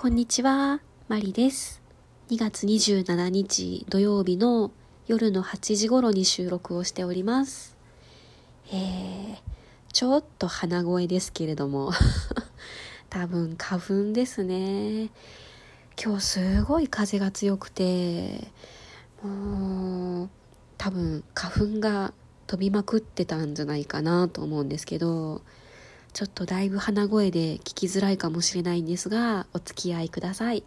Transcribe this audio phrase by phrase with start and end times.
[0.00, 1.82] こんにちは、マリです。
[2.30, 4.70] 2月27日土曜日の
[5.06, 7.76] 夜の8時頃に収録をしております。
[8.72, 9.36] えー、
[9.92, 11.92] ちょっと鼻声ですけれども、
[13.10, 15.10] 多分花粉ですね。
[16.02, 18.50] 今日すごい風が強くて、
[19.22, 20.30] もう
[20.78, 22.14] 多分花粉が
[22.46, 25.42] 飛びまくってたんじゃないかなと思うんですけど、
[26.12, 30.64] ちょっとだいぶ鼻声で聞きづらいかもしれないんですが、お付き合いください。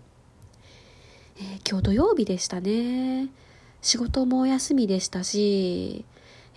[1.38, 3.30] えー今日土曜日でしたね。
[3.82, 6.06] 仕事もお休みでしたし、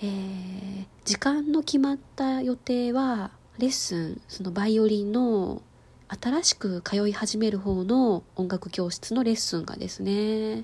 [0.03, 5.63] えー時間の決まった予定は、レッスン、そのバイオリンの
[6.09, 10.63] 新しく通い始める方の音楽教室のレッスンがですね、え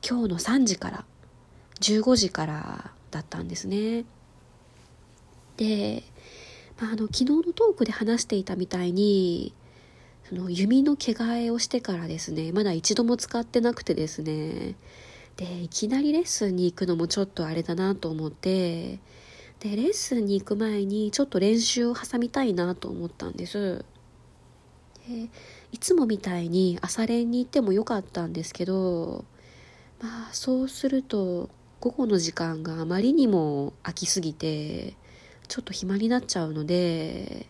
[0.00, 1.04] ー今日の3時から
[1.80, 4.04] 15時からだったんですね。
[5.56, 6.04] で、
[6.80, 9.54] まあ、あの昨日のトークで話していたみたいに
[10.28, 14.76] その弓の毛替えをしてからですねまだ一度も使ってなくてですね
[15.36, 18.98] でいきなりレッスンに行くのもちょっとあれだなと思って
[19.60, 23.84] でレッスンに行く前にちょっと練習を挟みたいなと思ったんです。
[25.06, 25.28] で
[25.72, 29.24] いつもみたいに朝練に行ってもよかったんですけど
[30.00, 31.50] まあそうすると
[31.80, 34.94] 午後の時間があまりにも空きすぎて
[35.50, 37.46] ちょっと暇になっちゃうので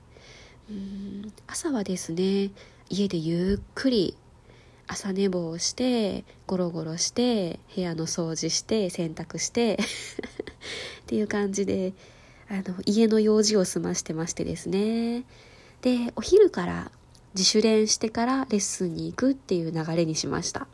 [0.70, 2.50] うん朝はですね
[2.88, 4.16] 家でゆっくり
[4.86, 9.74] 朝寝坊してゴロゴロして部屋の掃除して洗濯して
[11.02, 11.92] っていう感じで
[12.48, 15.24] あの家の用事を済ましてましてですね。
[15.82, 16.90] でお昼から
[17.34, 20.66] 自主練してからレッスンに行くっていう流れにしました。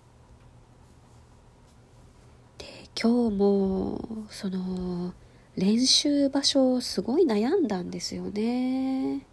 [2.59, 2.67] で
[3.01, 5.13] 今日もその
[5.57, 9.27] 練習場所をすごい悩んだんですよね。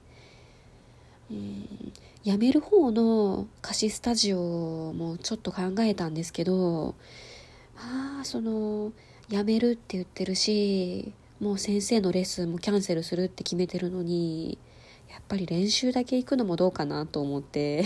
[1.29, 1.93] うん、
[2.23, 6.95] 辞める方の貸しスタジオもちょっと考えたんですけど、
[7.75, 8.93] まあ、その、
[9.27, 14.57] 辞めるって言ってるし、もう先生のレッスンもキャンセルするって決めてるのに、
[15.09, 17.83] やっぱり練習だけ行くのもどうかなと思って、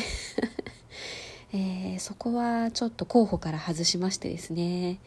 [1.54, 5.00] えーそこはちょっと候補から外しましてですね。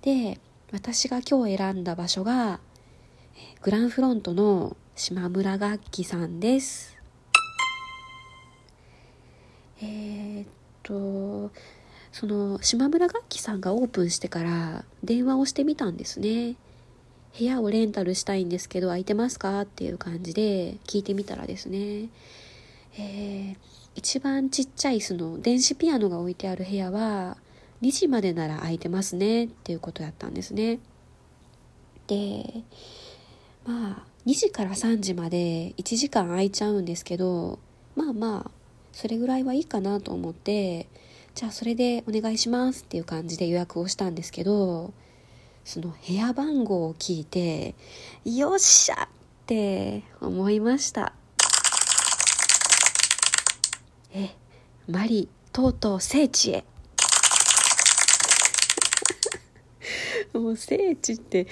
[0.00, 0.40] で、
[0.72, 2.60] 私が今日選んだ場所が、
[3.62, 6.96] グランフロントの島村楽器さんです。
[9.82, 10.46] えーっ
[10.82, 11.50] と、
[12.12, 16.56] その島村楽器さんがオープンしてから電話をしてみたんですね。
[17.38, 19.60] 部屋をレンタルしたいんですけど空いてますか？
[19.62, 22.08] っていう感じで聞いてみたらですね、
[22.98, 23.56] えー
[23.96, 27.36] 一番ちっちゃいその電子ピアノが置いてある部屋は
[27.82, 30.78] 2時までなら空いてますねっていうことだったんですね。
[32.06, 32.62] で、
[33.64, 37.58] まあ2時から3時まで1時間空いちゃうんですけど
[37.96, 38.50] まあまあ
[38.92, 40.88] それぐらいはいいかなと思って
[41.34, 44.92] じゃあそれでお願いしますっていう感じで予約をしたんですけど
[45.64, 47.74] その部屋番号を聞いて
[48.24, 49.08] よっしゃっ
[49.46, 51.12] て思いました。
[54.12, 54.30] え
[54.88, 56.64] マリとうとう聖地へ。
[60.34, 61.46] もう聖地って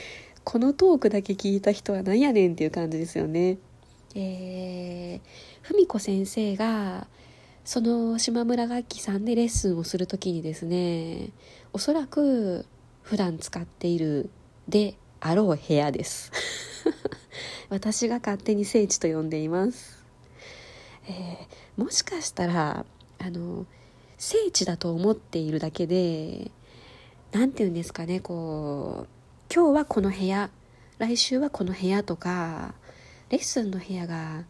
[0.50, 3.59] このトークだけ聞いた人は何やねんっていう感じですよね。
[4.14, 7.06] えー、文子先生が
[7.66, 11.28] その島村楽器さんでレッスンをする時にですね
[11.75, 12.64] おそらく
[13.03, 14.31] 普段使っている
[14.70, 16.32] であろう部屋です
[17.69, 20.03] 私が勝手に聖地と呼んでいます、
[21.06, 22.86] えーもしかしたら
[23.19, 23.66] あの
[24.16, 26.50] 聖地だと思っているだけで
[27.30, 29.17] 何て言うんですかねこう
[29.50, 30.50] 今日はこの部屋
[30.98, 32.75] 来週はこの部屋とか
[33.31, 34.44] レッスンの部屋が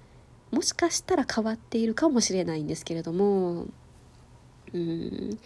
[0.50, 3.66] もしかしたら変わっているかもしれないんですけれども
[4.72, 5.38] うん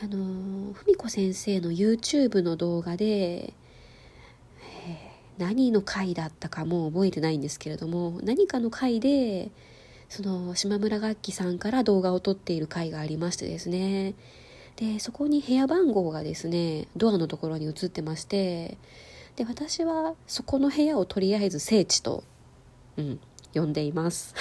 [0.00, 3.54] あの文子先生の YouTube の動画で、
[5.38, 9.50] 何の回だったかも覚えてないんですけれども何かの回で
[10.08, 14.14] その島村楽器さんから動画を撮っている回がありましてですね。
[14.76, 18.76] でそこに部屋番号がですねドアのところに映ってまして
[19.36, 22.24] で私はそこの部屋をとりあえず聖地と、
[22.96, 23.20] うん、
[23.54, 24.34] 呼んでいます。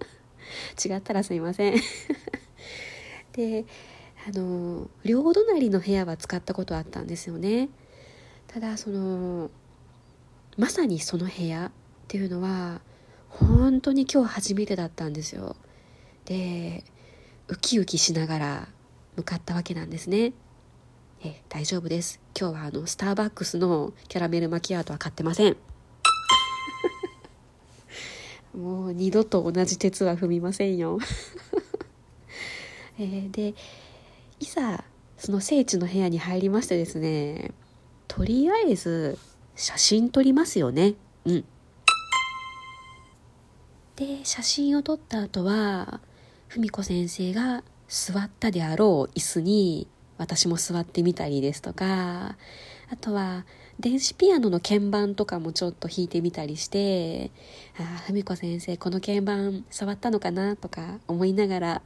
[0.84, 1.74] 違ったらすいません。
[3.32, 3.66] で
[4.26, 7.68] あの両隣の部屋は使ったことあったんですよね。
[8.46, 9.50] ただその
[10.56, 11.70] まさにその部屋っ
[12.08, 12.80] ていうのは
[13.28, 15.56] 本当に今日初めてだったんですよ。
[16.24, 16.84] で
[17.48, 18.68] ウキウキしながら
[19.16, 20.32] 向かったわけなんですね。
[21.22, 22.20] え大丈夫です。
[22.38, 25.56] 今日はあのスターバックスのキャラメルマキアートは買ってません。
[28.54, 30.98] もう二度と同じ鉄は踏みませんよ。
[32.98, 33.54] えー、で
[34.38, 34.84] いざ
[35.16, 37.52] その聖地の部屋に入りましてですね
[38.06, 39.18] とりあえず
[39.56, 40.94] 写真撮りますよね。
[41.24, 41.44] うん。
[43.96, 46.00] で写真を撮った後は
[46.48, 49.88] 文子先生が座ったであろう椅子に
[50.18, 52.36] 私も座ってみたりですとか
[52.90, 53.44] あとは
[53.80, 57.30] 電子ピアノの鍵盤とかもちょっと弾いてみたりして
[57.78, 61.80] ああ文子先生この鍵盤触ったのかなとか思いながらあ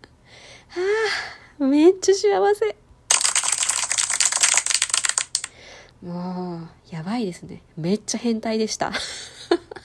[1.60, 2.76] あめっちゃ幸せ。
[6.00, 7.62] もうやばいですね。
[7.76, 8.92] めっちゃ変態でした。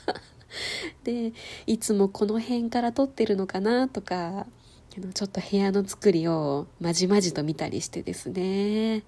[1.04, 1.34] で
[1.66, 4.46] いつもこの辺から撮ってるのかなとか
[4.94, 9.02] ちょっと部屋の作りをまじまじと見たりしてですね。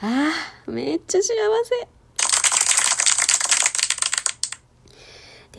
[0.00, 0.30] あ
[0.66, 1.28] あめっちゃ幸
[1.64, 1.88] せ。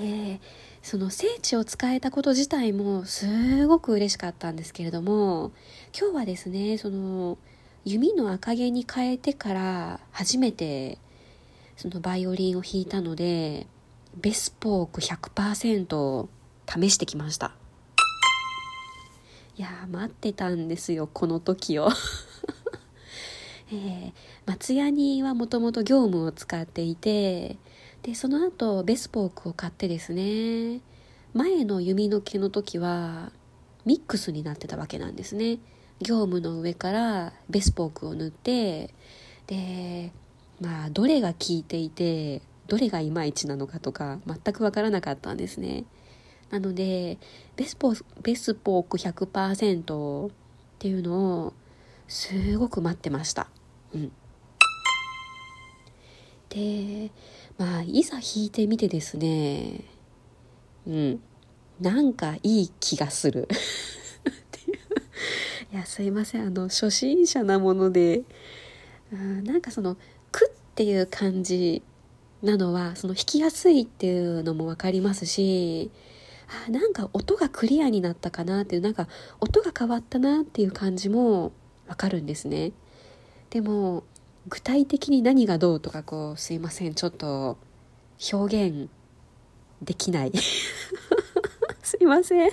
[0.04, 0.40] で
[0.84, 5.52] その聖地を使えたこと自体もすごく嬉しかったんですけれども
[6.00, 7.40] 今日はですねその
[7.86, 11.00] 弓の赤毛に変えてから初めて
[11.76, 13.66] そのバイオリンを弾いたので
[14.16, 16.28] ベスポーク100%
[16.68, 17.65] 試してきました。
[19.58, 21.90] いや待ってたんですよこの時を。
[23.72, 24.14] えー、
[24.46, 27.58] 松ヤニはもともと業務を使っていて
[28.04, 30.82] でその後ベスポークを買ってですね
[31.34, 33.32] 前の弓の毛の時は
[33.86, 35.60] ミックスになってたわけなんですね。
[36.00, 38.94] 業務の上からベスポークを塗って
[39.48, 40.12] で
[40.60, 45.86] まあどれが効いていてどれがいまいちなのかとか全く分からなかったんですね。
[46.50, 47.18] なので
[47.56, 50.32] ベスポベスポーク100%っ
[50.80, 51.54] ていうのを
[52.08, 53.48] すごく待ってました。
[53.94, 54.12] うん。
[56.50, 57.12] で
[57.58, 59.82] まあいざ弾いてみてですね。
[60.88, 61.20] うん。
[61.80, 63.48] なんかいい気がする。
[65.74, 66.48] いやすいません。
[66.48, 68.24] あの初心者なもので
[69.12, 69.98] うんなんかその
[70.32, 71.84] 「く」っていう感じ
[72.42, 75.92] なのはその弾きやすいっていうのも分かりますし
[76.68, 79.08] あなんか音がクリアになったかなっていうなんか
[79.40, 81.52] 音が変わったなっていう感じも
[81.88, 82.72] 分かるんですね。
[83.50, 84.04] でも
[84.48, 87.58] 具体的に何がどうとかこうすいませんちょっと
[88.32, 88.90] 表現
[89.82, 90.32] できない。
[91.82, 92.52] すいません。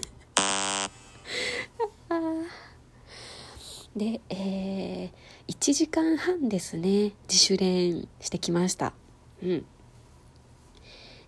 [3.96, 7.12] で、えー、1時間半ですね。
[7.28, 8.94] 自主練してきました。
[9.42, 9.66] うん。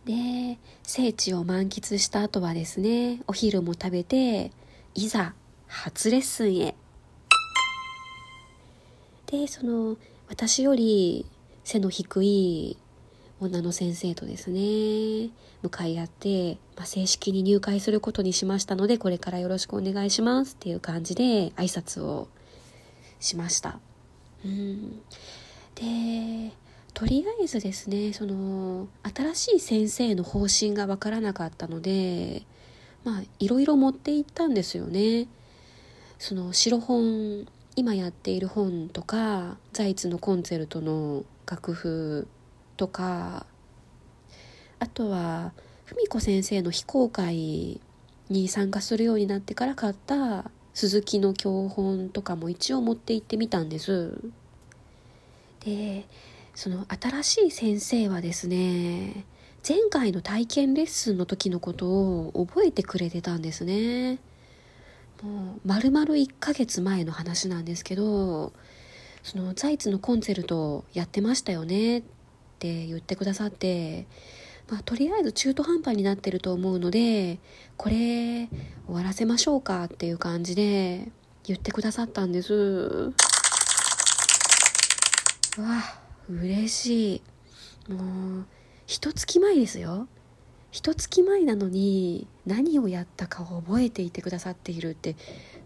[0.04, 4.52] で聖地を満喫した後はですねお昼も食べて
[4.94, 5.34] いざ
[5.66, 6.74] 初レッスンへ。
[9.26, 9.96] でその
[10.28, 11.26] 私より
[11.64, 12.76] 背の低い
[13.40, 15.30] 女の先生とですね
[15.62, 22.28] 向かい合って、まあ、正式に入会することにしましたのでこれからよろしくお願いしますっていう感じで挨拶を
[23.20, 23.78] しました。
[24.44, 25.00] うん。
[25.74, 26.52] で
[26.94, 32.42] とりあえずですねその新しい先生の方針が分からなかったので
[33.02, 35.26] まあいろいろ持っていったんですよね。
[36.18, 37.46] その白本
[37.76, 42.28] 今やっている本とかザイツのコンチェルトの楽譜
[42.76, 43.44] とか
[44.78, 45.52] あとは
[45.86, 47.80] 文子先生の非公開
[48.30, 54.18] に参加するようになってから買った鈴木の教本とかも一応持って行ってみたんです。
[55.64, 56.06] で
[56.54, 59.24] その新しい先生はですね
[59.66, 64.18] 前回の体験レッスンの時のことを覚えてくれてたんですね。
[65.22, 68.52] もう丸々1ヶ月前の話なんですけど
[69.22, 72.02] そのザイツのコンセルトやってましたよねっ
[72.58, 74.06] て言ってくださって
[74.70, 77.38] まあ、とりあえず中途半端になってると思うので
[77.76, 78.48] これ
[78.86, 81.10] 終わらせましょうかっていう感じで
[81.44, 82.54] 言ってくださったんです。
[82.54, 83.12] う
[85.58, 86.03] わ。
[86.28, 87.22] 嬉し
[87.88, 87.92] い。
[87.92, 88.46] もう
[88.86, 90.08] 一月前ですよ。
[90.70, 95.16] 一月前なのに何をやったかを覚えていてくださっているって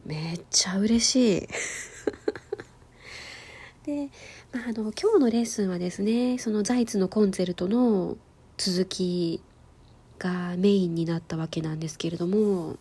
[0.04, 1.48] めっちゃ嬉しい。
[3.86, 4.10] で、
[4.52, 8.18] まあ、あの今日のレッスンはですねそのザイツのコンチェルトの
[8.58, 9.42] 続き
[10.18, 12.76] がメインになったわけなんですけれども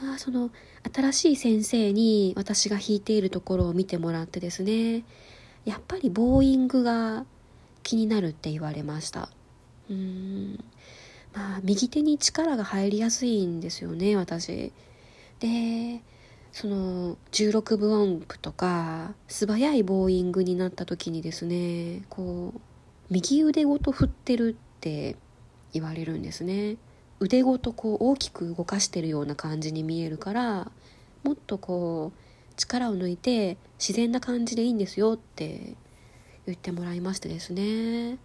[0.00, 0.50] まあその
[0.94, 5.02] 新しい先生に私が弾いているところを見てもらってですね
[5.64, 7.24] やっぱりボーイングが
[7.82, 9.28] 気になるって言われました。
[9.88, 10.64] うーん。
[11.34, 14.72] まあ右手に力が入りやすいんですよね私。
[15.40, 16.00] で
[16.52, 22.60] その16分音符とか素早いボーイングになった時にですねこう
[23.10, 25.16] 右腕ごと振ってるって
[25.72, 26.76] 言われるんですね。
[27.20, 30.70] 腕ごとこう大きく動かしてるような感じに見えるから
[31.24, 32.27] もっとこう
[32.58, 35.74] 力を抜いて自然な感じでいいんですよって
[36.44, 38.18] 言ってもらいましてですね。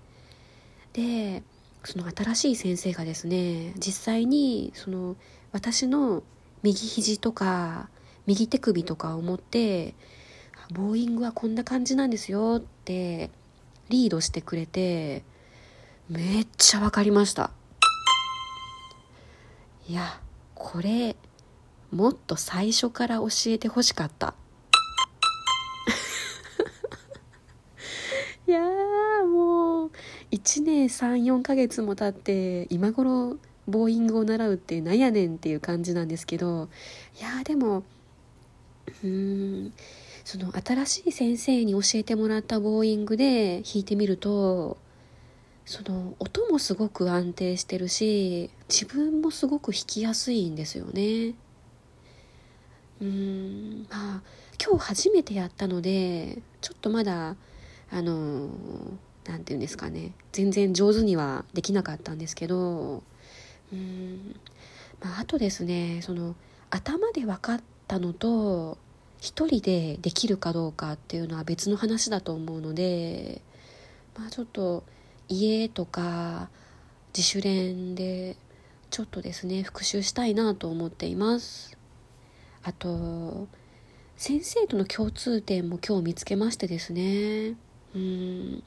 [0.91, 1.43] で
[1.85, 5.15] その新しい先生がですね実際にその
[5.51, 6.23] 私の
[6.61, 7.89] 右肘とか
[8.25, 9.95] 右手首とかを持って
[10.71, 13.29] ボーイングはこんな感じなんですよって
[13.89, 15.23] リードしてくれて
[16.09, 17.51] めっちゃ分かりました。
[19.89, 20.21] いや
[20.55, 21.17] これ
[21.93, 24.33] もっと最初から教えてほしかった。
[28.47, 28.61] いや
[29.25, 29.91] もう
[30.31, 36.67] 1年34ヶ月も経って今頃ボーイングを習うってなんやねんっていう感じなんですけど
[37.19, 37.83] いやでも
[39.03, 39.73] うーん
[40.25, 44.77] その新しい先生に教えてもらったボーイングで弾いてみると
[45.65, 51.35] その音もすごく安定してるし自分もすごく弾きやすいんですよね。
[53.01, 53.87] うん。
[53.89, 54.21] まあ
[54.63, 57.35] 今日初めてやったのでちょっとまだ
[57.91, 58.49] あの
[59.25, 60.13] 何て言うんですかね。
[60.31, 63.03] 全然上手にはできなかったんですけど
[63.71, 64.35] うん。
[65.01, 66.35] まああとですねその
[66.69, 68.77] 頭で分かったのと
[69.19, 73.41] 一人でできるかどうかっていうのは別の話だと思うので
[74.17, 74.83] まあちょっと
[75.29, 76.49] 家とか
[77.15, 78.35] 自主練で
[78.89, 81.77] ちょっとですね復習したいなと思っています。
[82.63, 83.47] あと
[84.15, 87.55] 先生との共通点も今日見つけましてですね。
[87.95, 88.63] うん。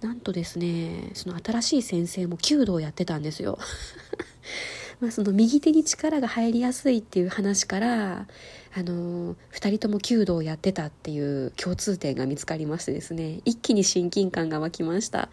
[0.00, 3.58] なんとですねその新しい先生も弓道やってたんですよ。
[5.00, 8.28] まあ、その右手に力が入りやすいっていう話から
[8.74, 13.40] あの2人とも弓道をやってたっていう共通点が見つかりましてですね。
[13.44, 15.28] 一気に親近感が湧きました。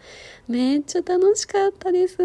[0.48, 2.20] めっちゃ楽しかったです。